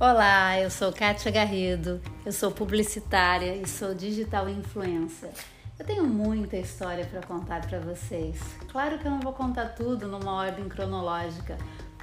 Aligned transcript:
Olá, 0.00 0.60
eu 0.60 0.70
sou 0.70 0.92
Kátia 0.92 1.28
Garrido, 1.28 2.00
eu 2.24 2.30
sou 2.30 2.52
publicitária 2.52 3.56
e 3.56 3.66
sou 3.66 3.96
digital 3.96 4.48
influencer. 4.48 5.32
Eu 5.76 5.84
tenho 5.84 6.04
muita 6.04 6.56
história 6.56 7.04
para 7.04 7.20
contar 7.20 7.66
para 7.66 7.80
vocês. 7.80 8.38
Claro 8.70 8.96
que 9.00 9.06
eu 9.08 9.10
não 9.10 9.18
vou 9.18 9.32
contar 9.32 9.70
tudo 9.70 10.06
numa 10.06 10.34
ordem 10.34 10.68
cronológica, 10.68 11.58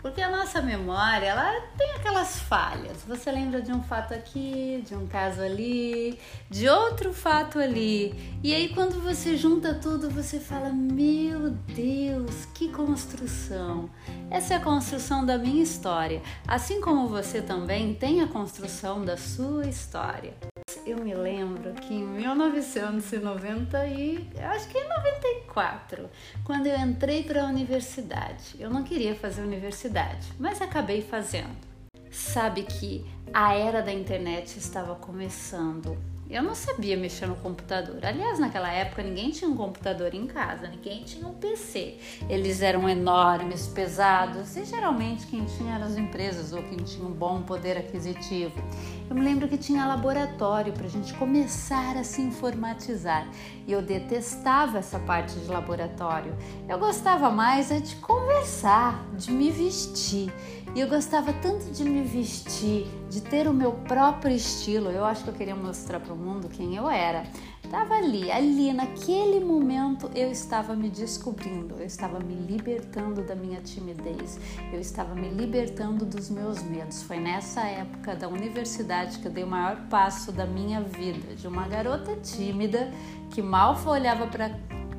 porque 0.06 0.22
a 0.22 0.30
nossa 0.30 0.62
memória, 0.62 1.26
ela 1.26 1.62
tem 1.76 1.94
aquelas 1.94 2.38
falhas. 2.38 3.04
Você 3.08 3.32
lembra 3.32 3.60
de 3.60 3.72
um 3.72 3.82
fato 3.82 4.14
aqui, 4.14 4.84
de 4.86 4.94
um 4.94 5.08
caso 5.08 5.42
ali, 5.42 6.20
de 6.48 6.70
outro 6.70 7.12
fato 7.12 7.58
ali. 7.58 8.14
E 8.44 8.54
aí 8.54 8.70
quando 8.70 9.02
você 9.02 9.36
junta 9.36 9.74
tudo, 9.74 10.08
você 10.12 10.40
fala: 10.40 10.70
"Meu 10.70 11.50
Deus, 11.50 12.46
que 12.54 12.70
construção". 12.70 13.90
Essa 14.30 14.54
é 14.54 14.58
a 14.58 14.60
construção 14.60 15.26
da 15.26 15.40
minha 15.40 15.64
história, 15.64 16.22
assim 16.48 16.80
como 16.80 17.08
você 17.08 17.42
também 17.42 17.96
tem 17.96 18.22
a 18.22 18.28
construção 18.28 19.04
da 19.04 19.18
sua 19.18 19.66
história 19.66 20.36
eu 20.86 20.98
me 20.98 21.14
lembro 21.14 21.74
que 21.74 21.94
em 21.94 22.06
1990 22.06 23.88
e 23.88 24.30
acho 24.40 24.68
que 24.68 24.78
em 24.78 24.88
94, 24.88 26.10
quando 26.44 26.68
eu 26.68 26.78
entrei 26.78 27.24
para 27.24 27.44
a 27.44 27.46
universidade, 27.48 28.56
eu 28.60 28.70
não 28.70 28.84
queria 28.84 29.16
fazer 29.16 29.42
universidade, 29.42 30.32
mas 30.40 30.62
acabei 30.62 31.02
fazendo. 31.02 31.58
Sabe 32.12 32.64
que 32.64 33.06
a 33.34 33.56
era 33.56 33.82
da 33.82 33.92
internet 33.92 34.58
estava 34.58 34.96
começando 34.96 35.98
eu 36.36 36.44
não 36.44 36.54
sabia 36.54 36.98
mexer 36.98 37.28
no 37.28 37.36
computador. 37.38 38.06
Aliás, 38.06 38.40
naquela 38.40 38.70
época 38.72 39.02
ninguém 39.02 39.32
tinha 39.32 39.50
um 39.50 39.56
computador 39.56 40.14
em 40.14 40.28
casa, 40.28 40.68
ninguém 40.68 41.04
tinha 41.04 41.26
um 41.26 41.34
PC. 41.34 41.98
Eles 42.30 42.62
eram 42.62 42.90
enormes, 42.90 43.68
pesados 43.68 44.58
e 44.58 44.66
geralmente 44.66 45.28
quem 45.28 45.46
tinha 45.46 45.76
eram 45.76 45.86
as 45.86 45.98
empresas 45.98 46.52
ou 46.52 46.62
quem 46.64 46.78
tinha 46.78 47.08
um 47.08 47.12
bom 47.12 47.42
poder 47.44 47.78
aquisitivo. 47.78 48.62
Eu 49.10 49.16
me 49.16 49.22
lembro 49.22 49.48
que 49.48 49.58
tinha 49.58 49.86
laboratório 49.86 50.74
para 50.74 50.86
a 50.86 50.90
gente 50.90 51.14
começar 51.14 51.96
a 51.96 52.04
se 52.04 52.22
informatizar 52.22 53.28
e 53.66 53.72
eu 53.72 53.82
detestava 53.82 54.80
essa 54.80 55.00
parte 55.00 55.40
de 55.40 55.48
laboratório. 55.48 56.36
Eu 56.68 56.78
gostava 56.78 57.30
mais 57.30 57.72
é 57.72 57.80
de 57.80 57.96
conversar, 57.98 59.06
de 59.14 59.32
me 59.32 59.52
vestir. 59.52 60.34
E 60.76 60.82
eu 60.82 60.90
gostava 60.90 61.32
tanto 61.32 61.72
de 61.72 61.86
me 61.86 62.04
vestir, 62.04 62.86
de 63.10 63.22
ter 63.22 63.48
o 63.48 63.54
meu 63.54 63.72
próprio 63.72 64.36
estilo. 64.36 64.90
Eu 64.90 65.06
acho 65.06 65.24
que 65.24 65.30
eu 65.30 65.34
queria 65.34 65.56
mostrar 65.56 66.02
para 66.02 66.14
o 66.14 66.18
mundo 66.18 66.50
quem 66.50 66.76
eu 66.76 66.90
era. 66.90 67.24
Tava 67.72 67.96
ali, 67.96 68.30
ali 68.30 68.74
naquele 68.74 69.40
momento 69.40 70.12
eu 70.14 70.30
estava 70.30 70.76
me 70.76 70.90
descobrindo, 70.90 71.76
eu 71.80 71.86
estava 71.86 72.20
me 72.20 72.36
libertando 72.36 73.24
da 73.24 73.36
minha 73.36 73.60
timidez, 73.62 74.40
eu 74.72 74.80
estava 74.80 75.16
me 75.16 75.30
libertando 75.30 76.06
dos 76.06 76.30
meus 76.30 76.62
medos. 76.62 77.04
Foi 77.04 77.20
nessa 77.20 77.62
época 77.62 78.14
da 78.14 78.28
universidade 78.28 79.20
que 79.20 79.28
eu 79.28 79.32
dei 79.32 79.46
o 79.46 79.48
maior 79.48 79.78
passo 79.90 80.32
da 80.34 80.46
minha 80.46 80.82
vida, 80.82 81.36
de 81.36 81.48
uma 81.48 81.68
garota 81.68 82.18
tímida 82.18 82.92
que 83.32 83.42
mal 83.42 83.76
olhava 83.88 84.28
para 84.28 84.52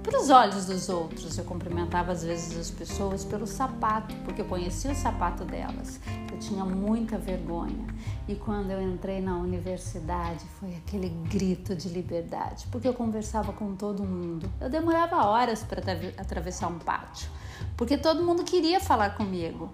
para 0.06 0.20
os 0.20 0.30
olhos 0.30 0.66
dos 0.66 0.88
outros. 0.88 1.36
Eu 1.36 1.44
cumprimentava 1.44 2.12
às 2.12 2.22
vezes 2.22 2.56
as 2.56 2.70
pessoas 2.70 3.24
pelo 3.24 3.44
sapato, 3.44 4.14
porque 4.24 4.40
eu 4.40 4.44
conhecia 4.44 4.92
o 4.92 4.94
sapato 4.94 5.44
delas. 5.44 6.00
Eu 6.32 6.38
tinha 6.38 6.64
muita 6.64 7.18
vergonha. 7.18 7.84
E 8.28 8.36
quando 8.36 8.70
eu 8.70 8.80
entrei 8.80 9.20
na 9.20 9.36
universidade, 9.36 10.44
foi 10.60 10.77
aquele 10.77 11.08
grito 11.28 11.74
de 11.74 11.88
liberdade, 11.88 12.66
porque 12.70 12.86
eu 12.86 12.94
conversava 12.94 13.52
com 13.52 13.74
todo 13.74 14.04
mundo. 14.04 14.48
Eu 14.60 14.70
demorava 14.70 15.27
horas 15.27 15.64
para 15.64 15.82
atravessar 16.16 16.68
um 16.68 16.78
pátio, 16.78 17.28
porque 17.77 17.98
todo 17.98 18.22
mundo 18.22 18.44
queria 18.44 18.78
falar 18.78 19.10
comigo. 19.16 19.72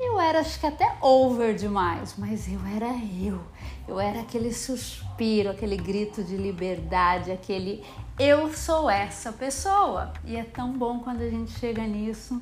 Eu 0.00 0.18
era 0.18 0.40
acho 0.40 0.58
que 0.58 0.66
até 0.66 0.96
over 1.02 1.54
demais, 1.54 2.14
mas 2.16 2.50
eu 2.50 2.58
era 2.74 2.90
eu. 3.22 3.38
Eu 3.86 4.00
era 4.00 4.20
aquele 4.20 4.52
suspiro, 4.54 5.50
aquele 5.50 5.76
grito 5.76 6.24
de 6.24 6.36
liberdade, 6.36 7.30
aquele 7.30 7.84
eu 8.18 8.52
sou 8.52 8.90
essa 8.90 9.32
pessoa. 9.32 10.12
E 10.26 10.36
é 10.36 10.44
tão 10.44 10.72
bom 10.72 11.00
quando 11.00 11.22
a 11.22 11.28
gente 11.30 11.52
chega 11.52 11.82
nisso. 11.82 12.38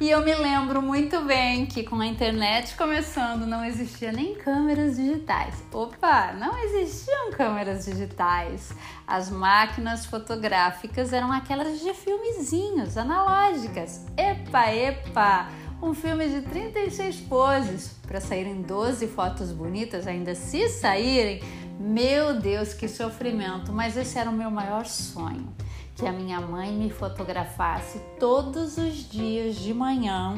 E 0.00 0.10
eu 0.10 0.20
me 0.24 0.34
lembro 0.34 0.82
muito 0.82 1.20
bem 1.20 1.64
que 1.64 1.84
com 1.84 2.00
a 2.00 2.06
internet 2.06 2.74
começando 2.74 3.46
não 3.46 3.64
existia 3.64 4.10
nem 4.10 4.34
câmeras 4.34 4.96
digitais. 4.96 5.62
Opa, 5.72 6.32
não 6.32 6.58
existiam 6.58 7.30
câmeras 7.30 7.84
digitais. 7.84 8.74
As 9.06 9.30
máquinas 9.30 10.06
fotográficas 10.06 11.12
eram 11.12 11.30
aquelas 11.30 11.80
de 11.80 11.94
filmezinhos 11.94 12.96
analógicas. 12.96 14.04
Epa, 14.16 14.72
epa! 14.72 15.48
Um 15.82 15.92
filme 15.92 16.28
de 16.28 16.42
36 16.42 17.16
poses 17.22 17.96
para 18.06 18.20
saírem 18.20 18.62
12 18.62 19.08
fotos 19.08 19.50
bonitas, 19.50 20.06
ainda 20.06 20.32
se 20.32 20.68
saírem. 20.68 21.42
Meu 21.80 22.38
Deus, 22.40 22.72
que 22.72 22.86
sofrimento! 22.86 23.72
Mas 23.72 23.96
esse 23.96 24.16
era 24.16 24.30
o 24.30 24.32
meu 24.32 24.48
maior 24.48 24.86
sonho, 24.86 25.52
que 25.96 26.06
a 26.06 26.12
minha 26.12 26.40
mãe 26.40 26.72
me 26.72 26.88
fotografasse 26.88 28.00
todos 28.20 28.78
os 28.78 29.10
dias 29.10 29.56
de 29.56 29.74
manhã 29.74 30.36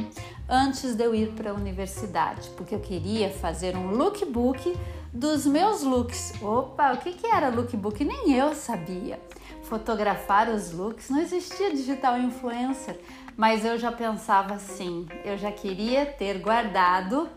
antes 0.49 0.95
de 0.95 1.05
eu 1.05 1.15
ir 1.15 1.33
para 1.33 1.51
a 1.51 1.55
universidade, 1.55 2.49
porque 2.57 2.75
eu 2.75 2.81
queria 2.81 3.29
fazer 3.29 3.77
um 3.77 3.91
lookbook 3.91 4.75
dos 5.13 5.45
meus 5.45 5.83
looks. 5.83 6.33
Opa, 6.41 6.95
o 6.95 6.97
que, 6.97 7.13
que 7.13 7.27
era 7.27 7.51
lookbook? 7.51 8.03
Nem 8.03 8.33
eu 8.33 8.55
sabia. 8.55 9.21
Fotografar 9.65 10.49
os 10.49 10.73
looks, 10.73 11.11
não 11.11 11.21
existia 11.21 11.71
digital 11.71 12.19
influencer 12.19 13.01
mas 13.37 13.65
eu 13.65 13.79
já 13.79 13.91
pensava 13.91 14.55
assim, 14.55 15.09
eu 15.25 15.37
já 15.37 15.51
queria 15.51 16.07
ter 16.07 16.39
guardado 16.39 17.29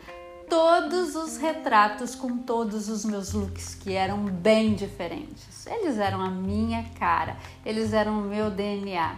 todos 0.50 1.16
os 1.16 1.38
retratos 1.38 2.16
com 2.16 2.38
todos 2.38 2.88
os 2.88 3.04
meus 3.04 3.34
looks 3.34 3.76
que 3.76 3.94
eram 3.94 4.24
bem 4.26 4.76
diferentes. 4.76 5.66
Eles 5.66 5.98
eram 5.98 6.22
a 6.22 6.30
minha 6.30 6.86
cara, 7.00 7.36
eles 7.66 7.94
eram 7.94 8.20
o 8.20 8.22
meu 8.22 8.50
DNA. 8.50 9.16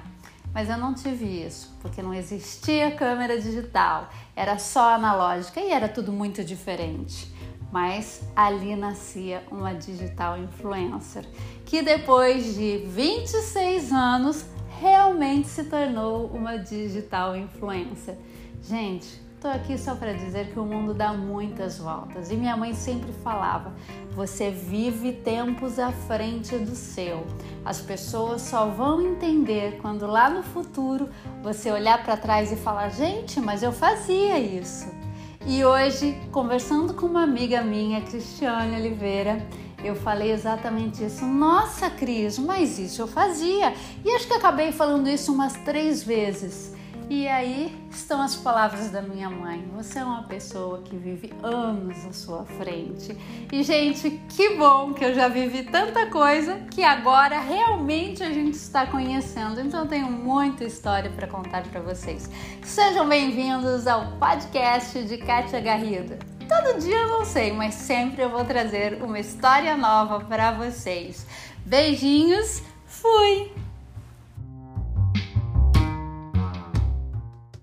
Mas 0.52 0.68
eu 0.68 0.78
não 0.78 0.96
tive 0.96 1.25
isso, 1.46 1.72
porque 1.80 2.02
não 2.02 2.12
existia 2.12 2.96
câmera 2.96 3.40
digital, 3.40 4.09
era 4.36 4.58
só 4.58 4.96
analógica 4.96 5.59
e 5.59 5.69
era 5.69 5.88
tudo 5.88 6.12
muito 6.12 6.44
diferente. 6.44 7.31
Mas 7.72 8.22
ali 8.35 8.75
nascia 8.75 9.44
uma 9.52 9.74
digital 9.74 10.38
influencer, 10.38 11.25
que 11.66 11.81
depois 11.81 12.56
de 12.56 12.78
26 12.88 13.91
anos 13.91 14.46
realmente 14.80 15.47
se 15.47 15.66
tornou 15.66 16.28
uma 16.28 16.57
digital 16.57 17.35
influencer. 17.35 18.18
Gente, 18.63 19.22
tô 19.41 19.47
aqui 19.47 19.78
só 19.78 19.96
para 19.96 20.13
dizer 20.13 20.52
que 20.52 20.59
o 20.59 20.66
mundo 20.66 20.94
dá 20.94 21.13
muitas 21.13 21.78
voltas 21.78 22.31
e 22.31 22.35
minha 22.35 22.57
mãe 22.57 22.74
sempre 22.74 23.12
falava: 23.12 23.74
você 24.12 24.50
vive 24.50 25.13
tempos 25.13 25.78
à 25.80 25.91
frente 25.91 26.57
do 26.57 26.75
seu. 26.75 27.25
As 27.63 27.81
pessoas 27.81 28.41
só 28.41 28.66
vão 28.66 29.01
entender 29.01 29.80
quando 29.81 30.07
lá 30.07 30.30
no 30.30 30.44
futuro 30.44 31.09
você 31.44 31.72
olhar 31.72 32.03
para 32.03 32.18
trás 32.18 32.51
e 32.51 32.56
falar: 32.56 32.90
gente, 32.90 33.40
mas 33.40 33.62
eu 33.62 33.72
fazia 33.72 34.40
isso. 34.40 34.99
E 35.45 35.63
hoje, 35.63 36.19
conversando 36.31 36.94
com 36.94 37.05
uma 37.05 37.23
amiga 37.23 37.61
minha, 37.61 38.01
Cristiane 38.01 38.75
Oliveira, 38.75 39.47
eu 39.83 39.95
falei 39.95 40.31
exatamente 40.31 41.03
isso. 41.03 41.25
Nossa, 41.25 41.89
Cris, 41.89 42.38
mas 42.38 42.77
isso 42.77 43.01
eu 43.01 43.07
fazia. 43.07 43.73
E 44.03 44.11
acho 44.11 44.27
que 44.27 44.33
acabei 44.33 44.72
falando 44.73 45.07
isso 45.07 45.33
umas 45.33 45.53
três 45.63 46.03
vezes. 46.03 46.73
E 47.09 47.28
aí 47.28 47.75
estão 47.90 48.22
as 48.22 48.36
palavras 48.36 48.92
da 48.92 49.02
minha 49.02 49.31
mãe. 49.31 49.68
Você 49.75 49.97
é 49.97 50.03
uma 50.06 50.22
pessoa 50.25 50.84
que 50.84 50.96
vive 50.96 51.34
anos 51.42 52.06
à 52.06 52.14
sua 52.14 52.46
frente. 52.46 53.18
E, 53.52 53.64
gente, 53.64 54.12
que 54.30 54.56
bom 54.56 54.94
que 54.94 55.03
eu 55.03 55.16
já 55.16 55.28
vivi 55.28 55.64
tanta 55.64 56.06
coisa 56.06 56.59
que 56.69 56.84
agora 56.84 57.40
realmente 57.40 58.22
a 58.22 58.31
gente 58.31 58.53
está 58.53 58.86
conhecendo. 58.86 59.59
Então, 59.59 59.88
tenho 59.88 60.12
muita 60.12 60.64
história 60.64 61.09
para 61.09 61.25
contar 61.25 61.64
para 61.64 61.81
vocês. 61.81 62.30
Sejam 62.62 63.10
bem-vindos 63.10 63.88
ao 63.88 64.12
podcast 64.19 65.04
de 65.04 65.18
Kátia 65.18 65.60
Garrido. 65.60 66.16
Todo 66.48 66.80
dia 66.80 66.95
eu 66.95 67.07
não 67.07 67.25
sei, 67.25 67.51
mas 67.51 67.74
sempre 67.74 68.22
eu 68.22 68.30
vou 68.30 68.45
trazer 68.45 69.01
uma 69.01 69.19
história 69.19 69.75
nova 69.75 70.19
para 70.19 70.51
vocês. 70.51 71.25
Beijinhos, 71.66 72.62
fui! 72.86 73.69